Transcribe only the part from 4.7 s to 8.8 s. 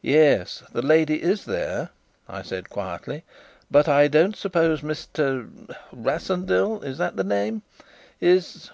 Mr. Rassendyll is that the name? is."